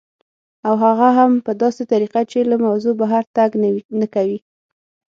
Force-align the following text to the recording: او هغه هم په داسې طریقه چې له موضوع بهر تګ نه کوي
او 0.67 0.73
هغه 0.85 1.07
هم 1.17 1.31
په 1.45 1.51
داسې 1.61 1.83
طریقه 1.91 2.21
چې 2.31 2.39
له 2.49 2.55
موضوع 2.65 2.93
بهر 3.01 3.23
تګ 3.35 3.49
نه 3.99 4.07
کوي 4.13 4.37